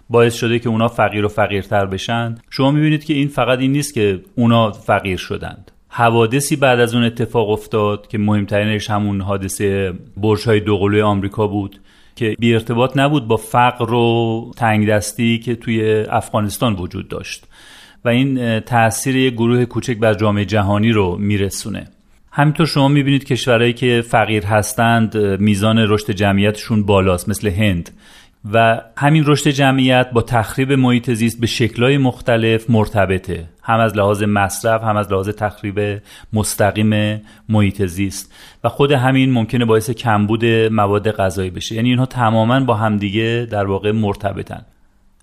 باعث 0.09 0.35
شده 0.35 0.59
که 0.59 0.69
اونا 0.69 0.87
فقیر 0.87 1.25
و 1.25 1.27
فقیرتر 1.27 1.85
بشن 1.85 2.35
شما 2.49 2.71
می‌بینید 2.71 3.05
که 3.05 3.13
این 3.13 3.27
فقط 3.27 3.59
این 3.59 3.71
نیست 3.71 3.93
که 3.93 4.21
اونا 4.35 4.71
فقیر 4.71 5.17
شدند. 5.17 5.71
حوادثی 5.89 6.55
بعد 6.55 6.79
از 6.79 6.95
اون 6.95 7.03
اتفاق 7.03 7.49
افتاد 7.49 8.07
که 8.07 8.17
مهمترینش 8.17 8.89
همون 8.89 9.21
حادثه 9.21 9.93
برج 10.17 10.45
های 10.45 10.59
دوقلوی 10.59 11.01
آمریکا 11.01 11.47
بود. 11.47 11.79
که 12.19 12.35
بی 12.39 12.53
ارتباط 12.53 12.97
نبود 12.97 13.27
با 13.27 13.37
فقر 13.37 13.93
و 13.93 14.51
تنگ 14.57 14.87
دستی 14.89 15.39
که 15.39 15.55
توی 15.55 16.05
افغانستان 16.09 16.73
وجود 16.73 17.07
داشت. 17.07 17.45
و 18.05 18.09
این 18.09 18.59
تاثیر 18.59 19.15
یک 19.15 19.33
گروه 19.33 19.65
کوچک 19.65 19.97
بر 19.97 20.13
جامعه 20.13 20.45
جهانی 20.45 20.91
رو 20.91 21.17
میرسونه. 21.17 21.87
همینطور 22.31 22.65
شما 22.65 22.87
می‌بینید 22.87 23.23
کشورهایی 23.23 23.73
که 23.73 24.03
فقیر 24.07 24.45
هستند 24.45 25.17
میزان 25.17 25.77
رشد 25.77 26.11
جمعیتشون 26.11 26.85
بالاست 26.85 27.29
مثل 27.29 27.49
هند. 27.49 27.89
و 28.53 28.81
همین 28.97 29.23
رشد 29.27 29.49
جمعیت 29.49 30.11
با 30.11 30.21
تخریب 30.21 30.73
محیط 30.73 31.11
زیست 31.11 31.39
به 31.39 31.47
شکلهای 31.47 31.97
مختلف 31.97 32.69
مرتبطه. 32.69 33.45
هم 33.63 33.79
از 33.79 33.97
لحاظ 33.97 34.23
مصرف 34.23 34.83
هم 34.83 34.97
از 34.97 35.11
لحاظ 35.11 35.29
تخریب 35.29 36.01
مستقیم 36.33 37.21
محیط 37.49 37.85
زیست. 37.85 38.33
و 38.63 38.69
خود 38.69 38.91
همین 38.91 39.31
ممکنه 39.31 39.65
باعث 39.65 39.89
کمبود 39.89 40.45
مواد 40.45 41.11
غذایی 41.11 41.49
بشه. 41.49 41.75
یعنی 41.75 41.89
اینها 41.89 42.05
تماما 42.05 42.59
با 42.59 42.73
همدیگه 42.73 43.47
در 43.51 43.65
واقع 43.65 43.91
مرتبطن. 43.91 44.65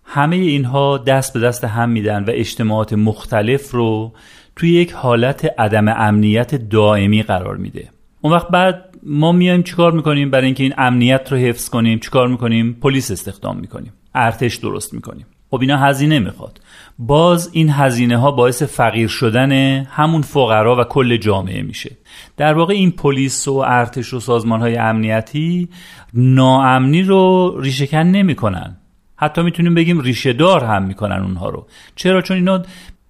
همه 0.04 0.36
اینها 0.36 0.98
دست 0.98 1.34
به 1.34 1.40
دست 1.40 1.64
هم 1.64 1.88
میدن 1.88 2.24
و 2.24 2.30
اجتماعات 2.30 2.92
مختلف 2.92 3.70
رو 3.70 4.12
توی 4.56 4.72
یک 4.72 4.92
حالت 4.92 5.60
عدم 5.60 5.88
امنیت 5.88 6.54
دائمی 6.54 7.22
قرار 7.22 7.56
میده. 7.56 7.88
اون 8.20 8.32
وقت 8.32 8.48
بعد 8.48 8.95
ما 9.08 9.32
میایم 9.32 9.62
چیکار 9.62 9.92
می‌کنیم 9.92 10.30
برای 10.30 10.46
اینکه 10.46 10.62
این 10.62 10.74
امنیت 10.78 11.32
رو 11.32 11.38
حفظ 11.38 11.68
کنیم؟ 11.68 11.98
چیکار 11.98 12.28
می‌کنیم؟ 12.28 12.76
پلیس 12.80 13.10
استخدام 13.10 13.56
می‌کنیم. 13.56 13.92
ارتش 14.14 14.56
درست 14.56 14.94
می‌کنیم. 14.94 15.26
خب 15.50 15.60
اینا 15.60 15.76
هزینه 15.76 16.18
می‌خواد. 16.18 16.60
باز 16.98 17.50
این 17.52 17.70
هزینه 17.70 18.16
ها 18.16 18.30
باعث 18.30 18.62
فقیر 18.62 19.08
شدن 19.08 19.52
همون 19.82 20.22
فقرا 20.22 20.80
و 20.80 20.84
کل 20.84 21.16
جامعه 21.16 21.62
میشه. 21.62 21.96
در 22.36 22.54
واقع 22.54 22.74
این 22.74 22.90
پلیس 22.90 23.48
و 23.48 23.54
ارتش 23.54 24.14
و 24.14 24.20
سازمان 24.20 24.60
های 24.60 24.76
امنیتی 24.76 25.68
ناامنی 26.14 27.02
رو 27.02 27.54
ریشهکن 27.60 27.98
نمی‌کنن. 27.98 28.76
حتی 29.16 29.42
می‌تونیم 29.42 29.74
بگیم 29.74 30.00
ریشه 30.00 30.32
دار 30.32 30.64
هم 30.64 30.82
می‌کنن 30.82 31.22
اونها 31.22 31.50
رو. 31.50 31.66
چرا؟ 31.96 32.22
چون 32.22 32.36
اینا 32.36 32.62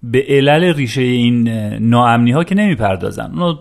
به 0.03 0.25
علل 0.29 0.73
ریشه 0.73 1.01
این 1.01 1.49
ناامنی 1.89 2.31
ها 2.31 2.43
که 2.43 2.55
نمی‌پردازن. 2.55 3.31
اونا 3.31 3.59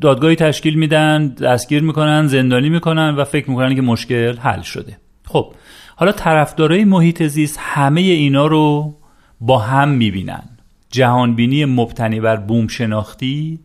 دادگاهی 0.00 0.36
تشکیل 0.36 0.74
میدن 0.74 1.28
دستگیر 1.28 1.82
می‌کنن 1.82 2.26
زندانی 2.26 2.68
می‌کنن 2.68 3.14
و 3.14 3.24
فکر 3.24 3.50
می‌کنن 3.50 3.74
که 3.74 3.82
مشکل 3.82 4.36
حل 4.36 4.62
شده. 4.62 4.96
خب 5.24 5.54
حالا 5.96 6.12
طرفدارای 6.12 6.84
محیط 6.84 7.22
زیست 7.22 7.58
همه 7.60 8.00
اینا 8.00 8.46
رو 8.46 8.94
با 9.40 9.58
هم 9.58 9.88
می‌بینن. 9.88 10.42
جهانبینی 10.90 11.64
مبتنی 11.64 12.20
بر 12.20 12.36
بوم 12.36 12.66
شناختی 12.66 13.60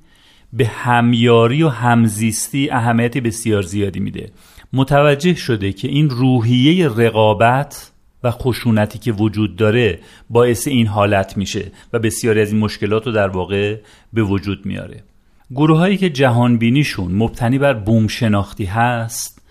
به 0.54 0.66
همیاری 0.66 1.64
و 1.64 1.70
همزیستی 1.70 2.70
اهمیتی 2.70 3.22
بسیار 3.22 3.62
زیادی 3.62 4.00
میده. 4.00 4.30
متوجه 4.74 5.34
شده 5.34 5.72
که 5.72 5.88
این 5.88 6.10
روحیه 6.10 6.88
رقابت 6.88 7.92
و 8.24 8.32
خشونتی 8.32 9.00
که 9.00 9.12
وجود 9.12 9.56
داره 9.56 10.00
باعث 10.30 10.68
این 10.68 10.88
حالت 10.88 11.38
میشه 11.38 11.72
و 11.94 12.00
بسیاری 12.00 12.42
از 12.42 12.52
این 12.52 12.62
مشکلات 12.62 13.08
رو 13.08 13.12
در 13.12 13.28
واقع 13.28 13.78
به 14.14 14.24
وجود 14.24 14.66
میاره. 14.66 15.04
گروه 15.52 15.78
هایی 15.78 15.98
که 15.98 16.10
جهان 16.10 16.58
بینیشون 16.58 17.12
مبتنی 17.12 17.58
بر 17.58 17.74
بوم 17.74 18.08
شناختی 18.08 18.66
هست 18.66 19.42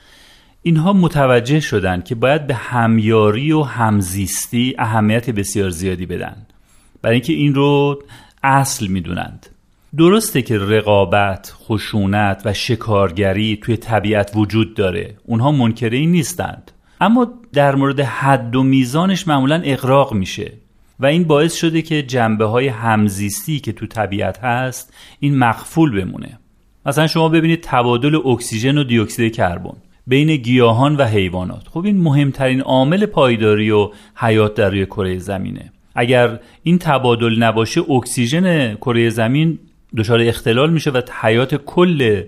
اینها 0.62 0.92
متوجه 0.92 1.60
شدن 1.60 2.00
که 2.00 2.14
باید 2.14 2.46
به 2.46 2.54
همیاری 2.54 3.52
و 3.52 3.62
همزیستی 3.62 4.74
اهمیت 4.78 5.30
بسیار 5.30 5.70
زیادی 5.70 6.06
بدن. 6.06 6.36
برای 7.02 7.14
اینکه 7.14 7.32
این 7.32 7.54
رو 7.54 8.02
اصل 8.42 8.86
می‌دونند. 8.86 9.46
درسته 9.96 10.42
که 10.42 10.58
رقابت، 10.58 11.54
خشونت 11.56 12.42
و 12.44 12.52
شکارگری 12.52 13.56
توی 13.62 13.76
طبیعت 13.76 14.32
وجود 14.34 14.74
داره. 14.74 15.14
اونها 15.24 15.52
منکره 15.52 15.98
این 15.98 16.10
نیستند. 16.10 16.70
اما 17.00 17.32
در 17.52 17.74
مورد 17.74 18.00
حد 18.00 18.56
و 18.56 18.62
میزانش 18.62 19.28
معمولا 19.28 19.60
اقراق 19.64 20.12
میشه. 20.12 20.52
و 21.04 21.06
این 21.06 21.24
باعث 21.24 21.54
شده 21.54 21.82
که 21.82 22.02
جنبه 22.02 22.44
های 22.44 22.68
همزیستی 22.68 23.60
که 23.60 23.72
تو 23.72 23.86
طبیعت 23.86 24.38
هست 24.38 24.94
این 25.20 25.38
مخفول 25.38 26.00
بمونه. 26.00 26.38
مثلا 26.86 27.06
شما 27.06 27.28
ببینید 27.28 27.60
تبادل 27.62 28.14
اکسیژن 28.24 28.78
و 28.78 28.84
دیوکسید 28.84 29.36
کربن 29.36 29.76
بین 30.06 30.36
گیاهان 30.36 30.96
و 30.96 31.04
حیوانات. 31.04 31.68
خب 31.68 31.84
این 31.84 32.00
مهمترین 32.00 32.60
عامل 32.60 33.06
پایداری 33.06 33.70
و 33.70 33.90
حیات 34.16 34.54
در 34.54 34.70
روی 34.70 34.86
کره 34.86 35.18
زمینه. 35.18 35.72
اگر 35.94 36.38
این 36.62 36.78
تبادل 36.78 37.42
نباشه 37.42 37.90
اکسیژن 37.90 38.74
کره 38.74 39.10
زمین 39.10 39.58
دچار 39.96 40.20
اختلال 40.20 40.72
میشه 40.72 40.90
و 40.90 41.00
حیات 41.20 41.54
کل 41.54 42.22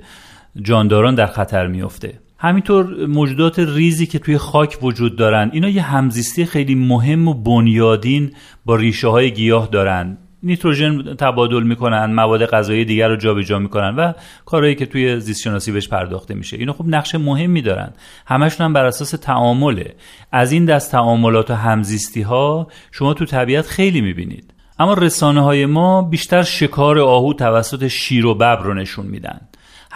جانداران 0.63 1.15
در 1.15 1.27
خطر 1.27 1.67
میفته 1.67 2.19
همینطور 2.39 3.07
موجودات 3.07 3.59
ریزی 3.59 4.07
که 4.07 4.19
توی 4.19 4.39
خاک 4.39 4.79
وجود 4.83 5.17
دارن 5.17 5.51
اینا 5.53 5.69
یه 5.69 5.83
همزیستی 5.83 6.45
خیلی 6.45 6.75
مهم 6.75 7.29
و 7.29 7.35
بنیادین 7.35 8.33
با 8.65 8.77
ریشه 8.77 9.09
های 9.09 9.31
گیاه 9.31 9.69
دارن. 9.73 10.19
نیتروژن 10.43 11.15
تبادل 11.15 11.63
می‌کنن 11.63 12.15
مواد 12.15 12.47
غذایی 12.47 12.85
دیگر 12.85 13.09
رو 13.09 13.17
جابجا 13.17 13.59
می‌کنن 13.59 13.97
و 13.97 14.13
کارهایی 14.45 14.75
که 14.75 14.87
توی 14.87 15.21
زیست 15.21 15.43
شناسی 15.43 15.73
بهش 15.73 15.89
پرداخته 15.89 16.35
میشه. 16.35 16.57
اینا 16.57 16.73
خب 16.73 16.85
نقش 16.89 17.15
مهمی 17.15 17.63
دارن. 17.63 17.93
همشون 18.27 18.65
هم 18.65 18.73
بر 18.73 18.85
اساس 18.85 19.11
تعامله. 19.11 19.95
از 20.33 20.53
این 20.53 20.65
دست 20.65 20.93
تعاملات 20.93 21.51
و 21.51 21.55
همزیستی 21.55 22.23
ها 22.23 22.67
شما 22.93 23.15
تو 23.15 23.25
طبیعت 23.25 23.67
خیلی 23.67 24.01
می‌بینید. 24.01 24.55
اما 24.79 24.95
رسانه 24.95 25.41
های 25.41 25.67
ما 25.67 26.03
بیشتر 26.03 26.43
شکار 26.43 26.99
آهو 26.99 27.33
توسط 27.33 27.87
شیر 27.87 28.27
و 28.27 28.35
ببر 28.35 28.63
رو 28.63 28.75
نشون 28.75 29.07
میدن. 29.07 29.41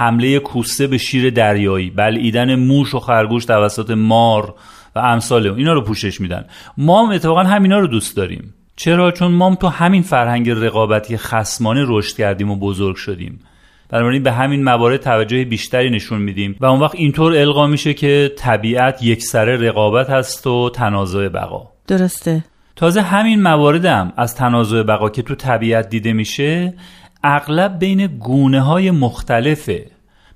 حمله 0.01 0.39
کوسه 0.39 0.87
به 0.87 0.99
شیر 0.99 1.31
دریایی 1.31 1.91
بلعیدن 1.91 2.55
موش 2.55 2.95
و 2.95 3.01
خرگوش 3.01 3.45
توسط 3.45 3.91
مار 3.91 4.55
و 4.97 4.99
امثال 4.99 5.47
اینا 5.47 5.73
رو 5.73 5.81
پوشش 5.81 6.21
میدن. 6.21 6.45
ما 6.79 7.07
هم 7.07 7.13
اتفاقا 7.13 7.43
همینا 7.43 7.79
رو 7.79 7.87
دوست 7.87 8.17
داریم. 8.17 8.55
چرا؟ 8.77 9.13
چون 9.13 9.33
ما 9.33 9.55
تو 9.55 9.69
همین 9.69 10.03
فرهنگ 10.03 10.51
رقابتی 10.51 11.17
خسمانه 11.17 11.85
رشد 11.89 12.17
کردیم 12.17 12.51
و 12.51 12.57
بزرگ 12.57 12.97
شدیم. 12.97 13.41
بنابراین 13.89 14.23
به 14.23 14.33
همین 14.33 14.65
موارد 14.65 15.01
توجه 15.01 15.45
بیشتری 15.45 15.91
نشون 15.91 16.23
میدیم 16.23 16.57
و 16.61 16.67
اون 16.67 16.81
وقت 16.81 16.95
اینطور 16.95 17.37
القا 17.37 17.67
میشه 17.67 17.95
که 17.95 18.33
طبیعت 18.39 19.03
یک 19.03 19.23
سره 19.23 19.57
رقابت 19.57 20.11
هست 20.11 20.47
و 20.47 20.71
تنازع 20.71 21.29
بقا. 21.29 21.69
درسته. 21.87 22.45
تازه 22.77 23.03
همین 23.03 23.43
مواردم 23.43 24.13
از 24.17 24.35
تنازع 24.35 24.83
بقا 24.83 25.11
که 25.11 25.23
تو 25.23 25.35
طبیعت 25.35 25.89
دیده 25.89 26.13
میشه 26.13 26.75
اغلب 27.25 27.79
بین 27.79 28.07
گونه 28.07 28.61
های 28.61 28.91
مختلفه. 28.91 29.87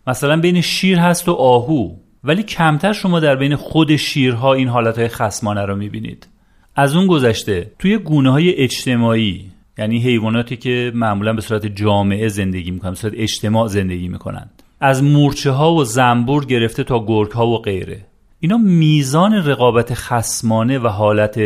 مثلا 0.07 0.37
بین 0.37 0.61
شیر 0.61 0.99
هست 0.99 1.29
و 1.29 1.33
آهو 1.33 1.91
ولی 2.25 2.43
کمتر 2.43 2.93
شما 2.93 3.21
در 3.21 3.37
بین 3.37 3.57
خود 3.57 3.97
شیرها 3.97 4.55
این 4.55 4.69
حالت 4.69 4.99
های 4.99 5.09
خسمانه 5.09 5.65
رو 5.67 5.77
می‌بینید. 5.77 6.29
از 6.77 6.97
اون 6.97 7.07
گذشته 7.07 7.71
توی 7.79 7.99
گونه 7.99 8.31
های 8.31 8.55
اجتماعی 8.55 9.45
یعنی 9.79 9.99
حیواناتی 9.99 10.57
که 10.57 10.93
معمولا 10.95 11.33
به 11.33 11.41
صورت 11.41 11.67
جامعه 11.67 12.29
زندگی 12.29 12.71
می‌کنن 12.71 12.91
به 12.91 12.97
صورت 12.97 13.13
اجتماع 13.17 13.69
زندگی 13.69 14.09
می‌کنن. 14.09 14.51
از 14.81 15.03
مورچه 15.03 15.51
ها 15.51 15.75
و 15.75 15.85
زنبور 15.85 16.45
گرفته 16.45 16.85
تا 16.85 17.05
گرگ 17.07 17.31
ها 17.31 17.47
و 17.47 17.59
غیره. 17.59 18.07
اینا 18.41 18.57
میزان 18.57 19.35
رقابت 19.35 19.95
خسمانه 19.95 20.79
و 20.79 20.89
حالت 20.89 21.41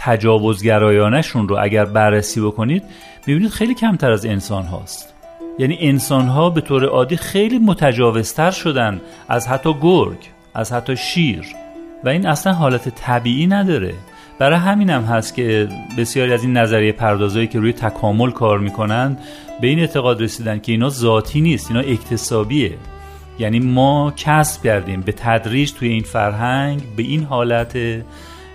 تجاوزگرایانشون 0.00 1.48
رو 1.48 1.56
اگر 1.60 1.84
بررسی 1.84 2.40
بکنید 2.40 2.82
می‌بینید 3.26 3.50
خیلی 3.50 3.74
کمتر 3.74 4.10
از 4.10 4.26
انسان 4.26 4.62
هاست. 4.62 5.14
یعنی 5.58 5.78
انسان 5.80 6.26
ها 6.28 6.50
به 6.50 6.60
طور 6.60 6.84
عادی 6.84 7.16
خیلی 7.16 7.58
متجاوزتر 7.58 8.50
شدن 8.50 9.00
از 9.28 9.48
حتی 9.48 9.74
گرگ 9.80 10.18
از 10.54 10.72
حتی 10.72 10.96
شیر. 10.96 11.44
و 12.04 12.08
این 12.08 12.26
اصلا 12.26 12.52
حالت 12.52 12.88
طبیعی 12.88 13.46
نداره. 13.46 13.94
برای 14.38 14.58
همین 14.58 14.90
هم 14.90 15.02
هست 15.02 15.34
که 15.34 15.68
بسیاری 15.98 16.32
از 16.32 16.42
این 16.42 16.56
نظریه 16.56 16.92
پردازایی 16.92 17.46
که 17.46 17.58
روی 17.60 17.72
تکامل 17.72 18.30
کار 18.30 18.58
می‌کنند 18.58 19.18
به 19.60 19.66
این 19.66 19.78
اعتقاد 19.78 20.22
رسیدن 20.22 20.58
که 20.58 20.72
اینا 20.72 20.88
ذاتی 20.88 21.40
نیست 21.40 21.70
اینا 21.70 21.80
اکتسابیه. 21.80 22.72
یعنی 23.38 23.60
ما 23.60 24.12
کسب 24.16 24.62
کردیم 24.62 25.00
به 25.00 25.12
تدریج 25.12 25.72
توی 25.72 25.88
این 25.88 26.02
فرهنگ 26.02 26.82
به 26.96 27.02
این 27.02 27.24
حالت 27.24 27.76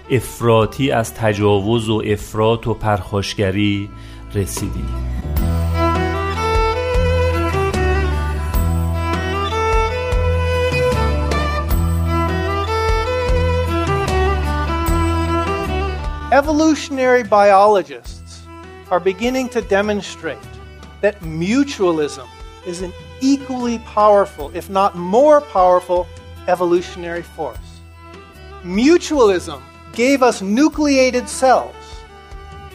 افراطی 0.09 0.91
از 0.91 1.13
تجاوز 1.13 1.89
و 1.89 2.01
افراط 2.05 2.67
و 2.67 2.73
پرخاشگری 2.73 3.89
رسیدیم 4.35 5.15
Evolutionary 16.31 17.23
biologists 17.23 18.45
are 18.91 18.99
beginning 18.99 19.47
to 19.47 19.61
demonstrate 19.61 20.37
that 20.99 21.21
mutualism 21.21 22.27
is 22.67 22.81
an 22.81 22.91
equally 23.21 23.79
powerful, 23.79 24.51
if 24.53 24.69
not 24.69 24.97
more 24.97 25.39
powerful, 25.39 26.05
evolutionary 26.47 27.21
force. 27.21 27.79
Mutualism 28.63 29.61
gave 29.95 30.21
us 30.21 30.41
nucleated 30.41 31.27
cells 31.27 31.75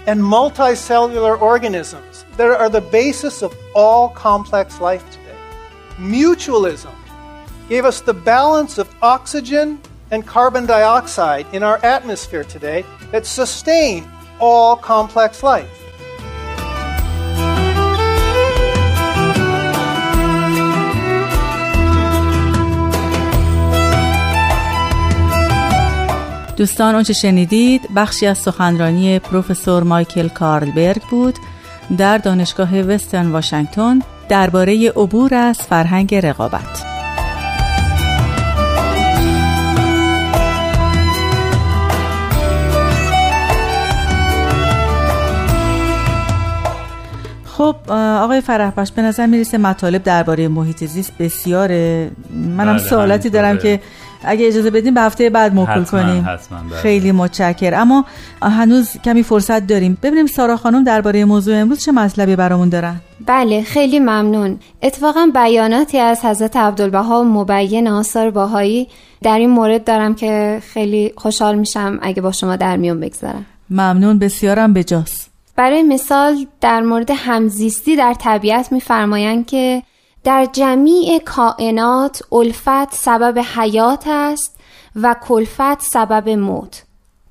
and 0.06 0.20
multicellular 0.20 1.40
organisms 1.40 2.24
that 2.36 2.48
are 2.48 2.68
the 2.68 2.80
basis 2.80 3.42
of 3.42 3.56
all 3.74 4.08
complex 4.08 4.80
life 4.80 5.08
today. 5.10 5.36
Mutualism 5.98 6.94
gave 7.68 7.84
us 7.84 8.00
the 8.00 8.14
balance 8.14 8.78
of 8.78 8.92
oxygen 9.02 9.78
and 10.10 10.26
carbon 10.26 10.66
dioxide 10.66 11.46
in 11.52 11.62
our 11.62 11.78
atmosphere 11.84 12.44
today 12.44 12.84
that 13.12 13.26
sustain 13.26 14.10
all 14.40 14.74
complex 14.74 15.42
life. 15.42 15.79
دوستان 26.60 26.94
اونچه 26.94 27.12
شنیدید 27.12 27.94
بخشی 27.96 28.26
از 28.26 28.38
سخنرانی 28.38 29.18
پروفسور 29.18 29.82
مایکل 29.82 30.28
کارلبرگ 30.28 31.02
بود 31.10 31.38
در 31.98 32.18
دانشگاه 32.18 32.80
وسترن 32.80 33.30
واشنگتن 33.30 33.98
درباره 34.28 34.90
عبور 34.90 35.34
از 35.34 35.58
فرهنگ 35.58 36.14
رقابت 36.14 36.84
خب 47.44 47.76
آقای 47.90 48.40
فرحبخش 48.40 48.92
به 48.92 49.02
نظر 49.02 49.26
می‌رسه 49.26 49.58
مطالب 49.58 50.02
درباره 50.02 50.48
محیط 50.48 50.84
زیست 50.84 51.12
بسیاره 51.18 52.10
منم 52.30 52.76
بله، 52.76 52.88
سوالاتی 52.88 53.30
دارم. 53.30 53.58
که 53.58 53.80
اگه 54.24 54.46
اجازه 54.46 54.70
بدیم 54.70 54.94
به 54.94 55.00
هفته 55.00 55.30
بعد 55.30 55.54
موکول 55.54 55.82
حتما، 55.82 56.02
کنیم. 56.02 56.24
حتما، 56.28 56.58
بله. 56.58 56.76
خیلی 56.76 57.12
متشکر 57.12 57.74
اما 57.74 58.04
هنوز 58.42 58.90
کمی 59.04 59.22
فرصت 59.22 59.66
داریم. 59.66 59.98
ببینیم 60.02 60.26
سارا 60.26 60.56
خانم 60.56 60.84
درباره 60.84 61.24
موضوع 61.24 61.56
امروز 61.56 61.84
چه 61.84 61.92
مطلبی 61.92 62.36
برامون 62.36 62.68
دارن. 62.68 63.00
بله 63.26 63.62
خیلی 63.62 63.98
ممنون. 63.98 64.58
اتفاقا 64.82 65.30
بیاناتی 65.34 65.98
از 65.98 66.24
حضرت 66.24 66.56
عبدالبها 66.56 67.22
مبین 67.22 67.88
آثار 67.88 68.30
باهایی 68.30 68.88
در 69.22 69.38
این 69.38 69.50
مورد 69.50 69.84
دارم 69.84 70.14
که 70.14 70.62
خیلی 70.72 71.12
خوشحال 71.16 71.54
میشم 71.54 71.98
اگه 72.02 72.22
با 72.22 72.32
شما 72.32 72.56
در 72.56 72.76
میون 72.76 73.00
بگذارم. 73.00 73.46
ممنون 73.70 74.18
بسیارم 74.18 74.72
بجاست 74.72 75.30
برای 75.56 75.82
مثال 75.82 76.46
در 76.60 76.80
مورد 76.80 77.10
همزیستی 77.14 77.96
در 77.96 78.14
طبیعت 78.14 78.72
میفرمایند 78.72 79.46
که 79.46 79.82
در 80.24 80.48
جمیع 80.52 81.18
کائنات 81.18 82.22
الفت 82.32 82.94
سبب 82.94 83.38
حیات 83.38 84.04
است 84.06 84.56
و 84.96 85.16
کلفت 85.28 85.82
سبب 85.82 86.28
موت. 86.28 86.82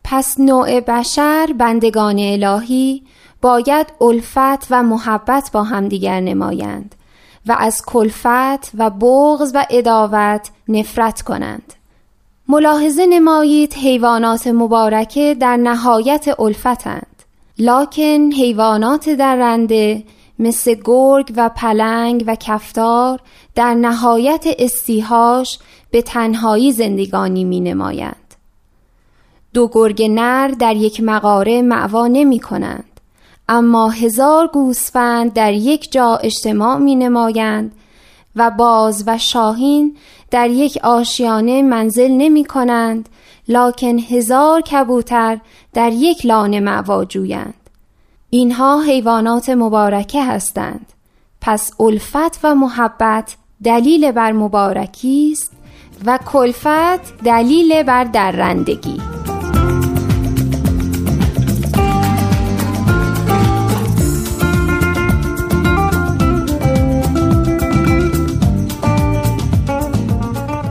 پس 0.04 0.40
نوع 0.40 0.80
بشر 0.80 1.54
بندگان 1.58 2.20
الهی 2.20 3.04
باید 3.42 3.88
الفت 4.02 4.68
و 4.70 4.84
محبت 4.84 5.50
با 5.54 5.64
همدیگر 5.64 6.20
نمایند 6.20 6.96
و 7.48 7.56
از 7.60 7.82
کلفت 7.86 8.72
و 8.78 8.90
بغض 8.90 9.52
و 9.56 9.66
اداوت 9.70 10.50
نفرت 10.68 11.22
کنند. 11.22 11.74
ملاحظه 12.48 13.06
نمایید 13.06 13.74
حیوانات 13.74 14.48
مبارکه 14.48 15.36
در 15.40 15.58
نهایت 15.58 16.40
الفتند. 16.40 17.24
لاکن 17.60 18.32
حیوانات 18.32 19.10
درنده 19.10 20.04
مثل 20.40 20.76
گرگ 20.84 21.34
و 21.38 21.50
پلنگ 21.56 22.24
و 22.28 22.36
کفتار 22.36 23.20
در 23.56 23.74
نهایت 23.74 24.46
استیهاش 24.60 25.60
به 25.92 26.02
تنهایی 26.02 26.72
زندگانی 26.72 27.44
می 27.44 27.60
نمایند. 27.60 28.36
دو 29.54 29.70
گرگ 29.74 30.04
نر 30.04 30.48
در 30.48 30.76
یک 30.76 31.02
مقاره 31.02 31.62
معوا 31.62 32.08
نمی 32.08 32.40
کنند 32.40 33.00
اما 33.50 33.90
هزار 33.90 34.48
گوسفند 34.48 35.34
در 35.34 35.54
یک 35.54 35.92
جا 35.92 36.16
اجتماع 36.16 36.78
می 36.78 36.96
نمایند 36.96 37.72
و 38.36 38.52
باز 38.52 39.04
و 39.08 39.18
شاهین 39.18 39.98
در 40.32 40.50
یک 40.50 40.78
آشیانه 40.84 41.62
منزل 41.62 42.12
نمی 42.12 42.46
کنند 42.46 43.10
لکن 43.48 44.00
هزار 44.00 44.62
کبوتر 44.62 45.40
در 45.74 45.92
یک 45.92 46.26
لانه 46.26 46.60
معوا 46.60 47.06
جویند 47.06 47.54
اینها 48.32 48.82
حیوانات 48.82 49.50
مبارکه 49.50 50.24
هستند. 50.24 50.86
پس 51.42 51.72
الفت 51.80 52.40
و 52.44 52.56
محبت 52.56 53.36
دلیل 53.64 54.12
بر 54.12 54.32
مبارکی 54.32 55.30
است 55.32 55.52
و 56.06 56.20
کلفت 56.26 57.24
دلیل 57.24 57.84
بر 57.84 58.04
درندگی. 58.04 59.02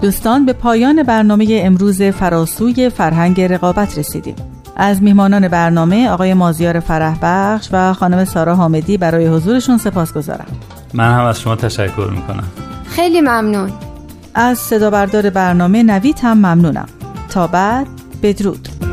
دوستان 0.02 0.46
به 0.46 0.52
پایان 0.52 1.02
برنامه 1.02 1.60
امروز 1.64 2.02
فراسوی 2.02 2.88
فرهنگ 2.88 3.40
رقابت 3.40 3.98
رسیدیم. 3.98 4.57
از 4.78 5.02
میهمانان 5.02 5.48
برنامه 5.48 6.08
آقای 6.08 6.34
مازیار 6.34 6.80
فرح 6.80 7.18
بخش 7.22 7.68
و 7.72 7.92
خانم 7.92 8.24
سارا 8.24 8.56
حامدی 8.56 8.96
برای 8.96 9.26
حضورشون 9.26 9.78
سپاس 9.78 10.12
گذارم. 10.12 10.46
من 10.94 11.14
هم 11.18 11.24
از 11.24 11.40
شما 11.40 11.56
تشکر 11.56 12.10
می‌کنم. 12.10 12.44
خیلی 12.88 13.20
ممنون. 13.20 13.70
از 14.34 14.58
صدا 14.58 14.90
بردار 14.90 15.30
برنامه 15.30 15.82
نوید 15.82 16.20
هم 16.22 16.36
ممنونم. 16.38 16.88
تا 17.30 17.46
بعد 17.46 17.86
بدرود. 18.22 18.87